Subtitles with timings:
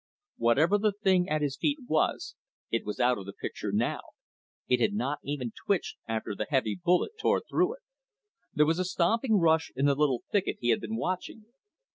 [0.37, 2.33] Whatever the thing at his feet was,
[2.71, 4.01] it was out of the picture now
[4.67, 7.81] it had not even twitched after the heavy bullet tore through it.
[8.51, 11.45] There was a stomping rush in the little thicket he had been watching.